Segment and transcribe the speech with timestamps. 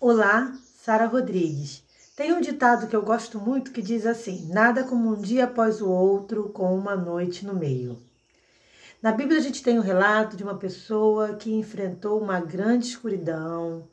[0.00, 1.82] Olá, Sara Rodrigues.
[2.16, 5.80] Tem um ditado que eu gosto muito que diz assim: nada como um dia após
[5.80, 7.96] o outro com uma noite no meio.
[9.00, 13.88] Na Bíblia a gente tem um relato de uma pessoa que enfrentou uma grande escuridão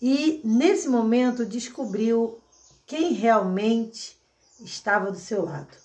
[0.00, 2.40] e nesse momento descobriu
[2.86, 4.16] quem realmente
[4.60, 5.76] estava do seu lado.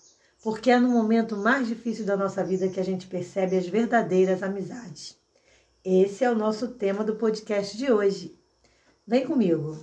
[0.43, 4.43] Porque é no momento mais difícil da nossa vida que a gente percebe as verdadeiras
[4.43, 5.17] amizades.
[5.83, 8.44] Esse é o nosso tema do podcast de hoje.
[9.07, 9.77] Vem comigo.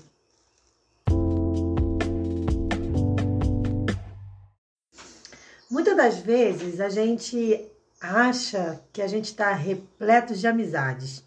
[5.70, 11.24] Muitas das vezes a gente acha que a gente está repleto de amizades,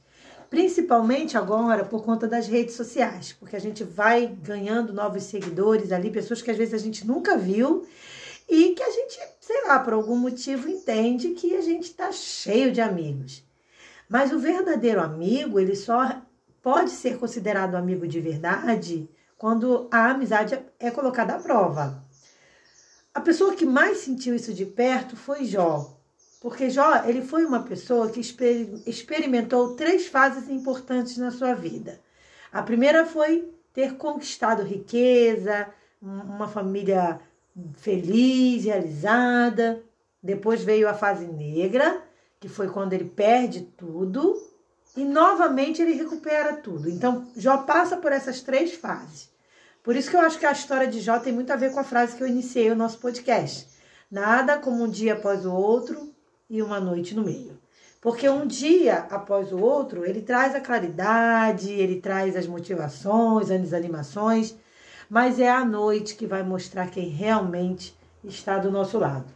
[0.49, 6.11] principalmente agora por conta das redes sociais, porque a gente vai ganhando novos seguidores ali,
[6.11, 7.87] pessoas que às vezes a gente nunca viu
[8.49, 12.73] e que a gente, sei lá, por algum motivo entende que a gente está cheio
[12.73, 13.41] de amigos.
[14.09, 16.21] Mas o verdadeiro amigo, ele só
[16.65, 22.03] pode ser considerado amigo de verdade quando a amizade é colocada à prova.
[23.13, 25.95] A pessoa que mais sentiu isso de perto foi Jó,
[26.41, 32.01] porque Jó ele foi uma pessoa que experimentou três fases importantes na sua vida.
[32.51, 35.67] A primeira foi ter conquistado riqueza,
[36.01, 37.19] uma família
[37.75, 39.83] feliz, realizada.
[40.21, 42.01] Depois veio a fase negra,
[42.39, 44.54] que foi quando ele perde tudo
[44.95, 46.89] e novamente ele recupera tudo.
[46.89, 49.29] Então, Jó passa por essas três fases.
[49.83, 51.79] Por isso que eu acho que a história de Jó tem muito a ver com
[51.79, 53.67] a frase que eu iniciei o nosso podcast.
[54.09, 56.13] Nada como um dia após o outro
[56.49, 57.59] e uma noite no meio.
[58.01, 63.73] Porque um dia após o outro, ele traz a claridade, ele traz as motivações, as
[63.73, 64.55] animações,
[65.09, 69.33] mas é a noite que vai mostrar quem realmente está do nosso lado.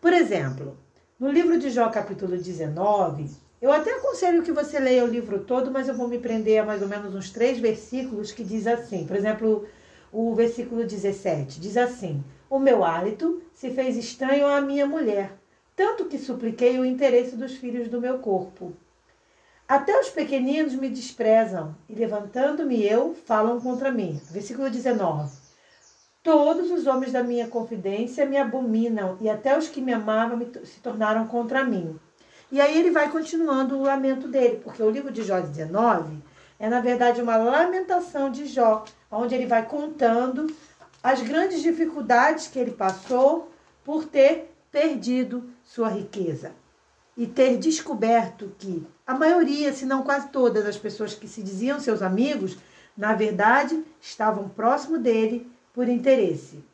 [0.00, 0.76] Por exemplo,
[1.18, 3.30] no livro de Jó, capítulo 19,
[3.66, 6.64] eu até aconselho que você leia o livro todo, mas eu vou me prender a
[6.64, 9.04] mais ou menos uns três versículos que diz assim.
[9.04, 9.66] Por exemplo,
[10.12, 15.32] o versículo 17 diz assim: O meu hálito se fez estranho à minha mulher,
[15.74, 18.72] tanto que supliquei o interesse dos filhos do meu corpo.
[19.66, 24.20] Até os pequeninos me desprezam, e levantando-me eu, falam contra mim.
[24.30, 25.28] Versículo 19.
[26.22, 30.78] Todos os homens da minha confidência me abominam, e até os que me amavam se
[30.78, 31.98] tornaram contra mim.
[32.50, 36.22] E aí ele vai continuando o lamento dele, porque o livro de Jó 19
[36.58, 40.46] é, na verdade, uma lamentação de Jó, onde ele vai contando
[41.02, 43.52] as grandes dificuldades que ele passou
[43.84, 46.52] por ter perdido sua riqueza
[47.16, 51.78] e ter descoberto que a maioria, se não quase todas as pessoas que se diziam
[51.78, 52.58] seus amigos,
[52.96, 56.64] na verdade, estavam próximo dele por interesse.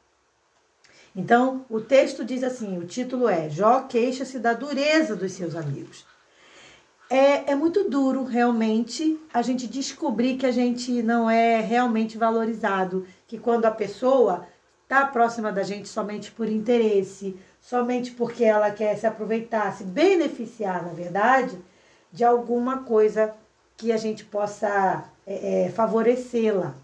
[1.15, 6.07] Então, o texto diz assim: o título é Jó queixa-se da dureza dos seus amigos.
[7.11, 13.07] É, é muito duro, realmente, a gente descobrir que a gente não é realmente valorizado,
[13.29, 14.47] que quando a pessoa
[14.85, 20.83] está próxima da gente somente por interesse, somente porque ela quer se aproveitar, se beneficiar,
[20.83, 21.59] na verdade,
[22.11, 23.35] de alguma coisa
[23.77, 26.75] que a gente possa é, é, favorecê-la.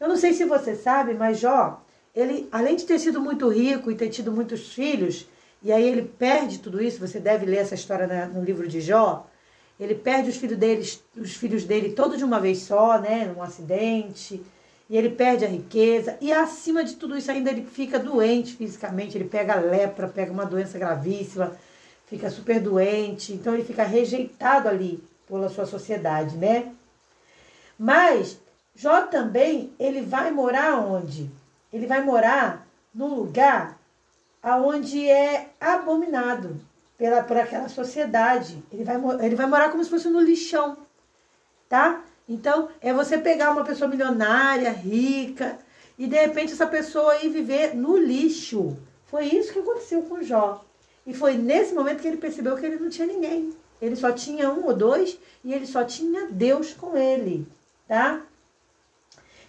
[0.00, 1.80] Eu não sei se você sabe, mas Jó,
[2.16, 5.26] ele, além de ter sido muito rico e ter tido muitos filhos,
[5.62, 9.26] e aí ele perde tudo isso, você deve ler essa história no livro de Jó,
[9.78, 14.42] ele perde os filhos, os filhos dele todos de uma vez só, né, num acidente,
[14.88, 19.18] e ele perde a riqueza, e acima de tudo isso ainda ele fica doente fisicamente,
[19.18, 21.54] ele pega lepra, pega uma doença gravíssima,
[22.06, 26.72] fica super doente, então ele fica rejeitado ali pela sua sociedade, né?
[27.78, 28.38] Mas
[28.74, 31.30] Jó também, ele vai morar onde?
[31.72, 33.78] Ele vai morar num lugar
[34.42, 36.60] aonde é abominado
[36.96, 38.62] pela, por aquela sociedade.
[38.72, 40.76] Ele vai, ele vai morar como se fosse no lixão,
[41.68, 42.02] tá?
[42.28, 45.58] Então, é você pegar uma pessoa milionária, rica,
[45.98, 48.76] e de repente essa pessoa ir viver no lixo.
[49.06, 50.64] Foi isso que aconteceu com Jó.
[51.06, 53.52] E foi nesse momento que ele percebeu que ele não tinha ninguém.
[53.80, 57.46] Ele só tinha um ou dois e ele só tinha Deus com ele,
[57.86, 58.22] tá?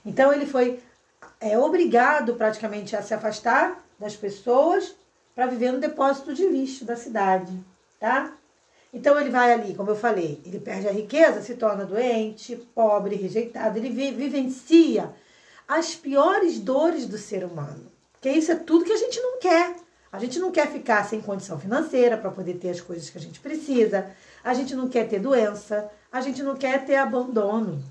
[0.05, 0.79] Então ele foi
[1.39, 4.95] é obrigado praticamente a se afastar das pessoas
[5.35, 7.53] para viver no depósito de lixo da cidade,
[7.99, 8.33] tá?
[8.93, 13.15] Então ele vai ali, como eu falei, ele perde a riqueza, se torna doente, pobre,
[13.15, 15.13] rejeitado, ele vivencia
[15.67, 17.91] as piores dores do ser humano.
[18.13, 19.75] Porque isso é tudo que a gente não quer.
[20.11, 23.21] A gente não quer ficar sem condição financeira para poder ter as coisas que a
[23.21, 24.09] gente precisa.
[24.43, 25.91] A gente não quer ter doença.
[26.11, 27.83] A gente não quer ter abandono.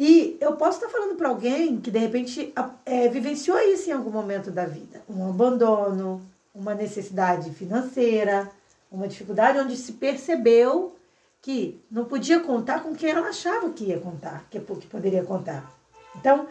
[0.00, 2.54] E eu posso estar falando para alguém que de repente
[2.86, 6.22] é, vivenciou isso em algum momento da vida, um abandono,
[6.54, 8.50] uma necessidade financeira,
[8.90, 10.96] uma dificuldade onde se percebeu
[11.42, 15.70] que não podia contar com quem ela achava que ia contar, que, que poderia contar.
[16.16, 16.48] Então,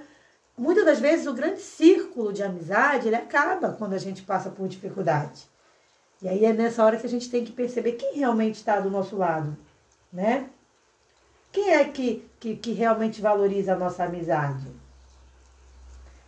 [0.56, 4.68] muitas das vezes o grande círculo de amizade ele acaba quando a gente passa por
[4.68, 5.48] dificuldade.
[6.22, 8.92] E aí é nessa hora que a gente tem que perceber quem realmente está do
[8.92, 9.57] nosso lado,
[10.13, 10.48] né?
[11.51, 14.68] Quem é que, que, que realmente valoriza a nossa amizade?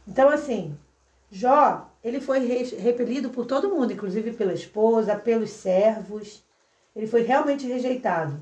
[0.07, 0.77] Então, assim,
[1.29, 6.43] Jó, ele foi repelido por todo mundo, inclusive pela esposa, pelos servos.
[6.95, 8.41] Ele foi realmente rejeitado.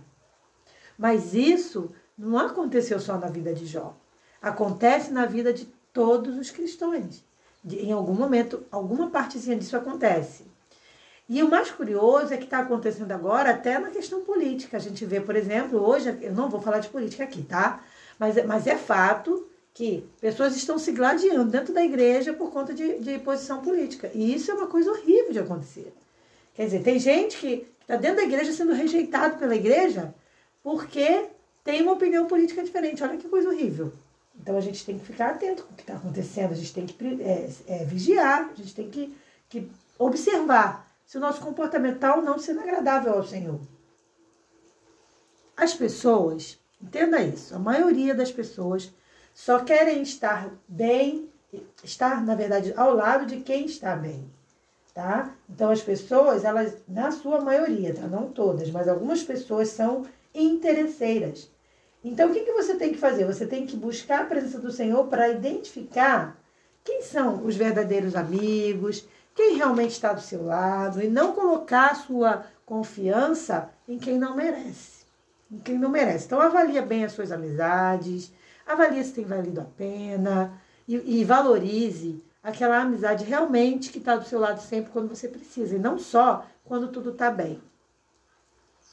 [0.98, 3.96] Mas isso não aconteceu só na vida de Jó.
[4.42, 7.24] Acontece na vida de todos os cristãos.
[7.70, 10.49] em algum momento, alguma partezinha disso acontece.
[11.30, 14.78] E o mais curioso é que está acontecendo agora até na questão política.
[14.78, 17.84] A gente vê, por exemplo, hoje, eu não vou falar de política aqui, tá?
[18.18, 22.98] Mas, mas é fato que pessoas estão se gladiando dentro da igreja por conta de,
[22.98, 24.10] de posição política.
[24.16, 25.94] E isso é uma coisa horrível de acontecer.
[26.56, 30.14] Quer dizer, tem gente que está dentro da igreja sendo rejeitado pela igreja
[30.64, 31.28] porque
[31.64, 33.04] tem uma opinião política diferente.
[33.04, 33.94] Olha que coisa horrível.
[34.42, 36.88] Então a gente tem que ficar atento com o que está acontecendo, a gente tem
[36.88, 39.14] que é, é, vigiar, a gente tem que,
[39.48, 43.59] que observar se o nosso comportamento está ou não sendo agradável ao Senhor.
[45.57, 48.94] As pessoas, entenda isso, a maioria das pessoas
[49.33, 51.27] só querem estar bem,
[51.83, 54.29] estar, na verdade, ao lado de quem está bem.
[54.94, 55.33] Tá?
[55.50, 58.06] Então as pessoas, elas, na sua maioria, tá?
[58.06, 61.50] não todas, mas algumas pessoas são interesseiras.
[62.03, 63.25] Então, o que, que você tem que fazer?
[63.25, 66.38] Você tem que buscar a presença do Senhor para identificar
[66.83, 69.07] quem são os verdadeiros amigos,
[69.39, 75.06] quem realmente está do seu lado, e não colocar sua confiança em quem não merece.
[75.50, 76.25] Em quem não merece.
[76.25, 78.33] Então, avalia bem as suas amizades,
[78.68, 80.51] avalia se tem valido a pena
[80.86, 85.77] e, e valorize aquela amizade realmente que está do seu lado sempre quando você precisa,
[85.77, 87.62] e não só quando tudo está bem.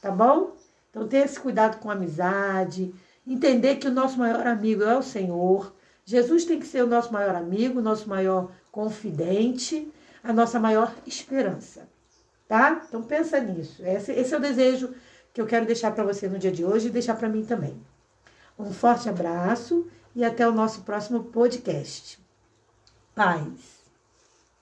[0.01, 0.53] Tá bom?
[0.89, 2.95] Então, ter esse cuidado com a amizade,
[3.27, 5.75] entender que o nosso maior amigo é o Senhor.
[6.05, 9.91] Jesus tem que ser o nosso maior amigo, nosso maior confidente,
[10.27, 11.87] a nossa maior esperança.
[12.47, 12.83] Tá?
[12.87, 13.81] Então, pensa nisso.
[13.85, 14.93] Esse, esse é o desejo
[15.33, 17.81] que eu quero deixar para você no dia de hoje e deixar para mim também.
[18.59, 22.19] Um forte abraço e até o nosso próximo podcast.
[23.15, 23.76] Paz.